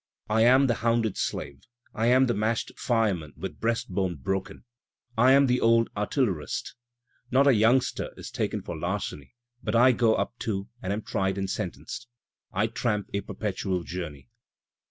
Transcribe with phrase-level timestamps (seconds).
[0.31, 1.61] "I am the hounded slave."
[1.93, 4.63] "I am the mashed fireman with breast bone broken."
[5.15, 6.73] "I am the old artil lerist."
[7.29, 11.37] "Not a yoimgster is taken for larceny but I go up too, and am tried
[11.37, 12.07] and sentenced."
[12.51, 14.29] "I tramp a perpetual journey."